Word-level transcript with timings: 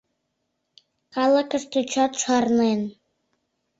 Калыкыште 1.13 1.79
чот 1.91 2.13
шарлен. 2.21 2.81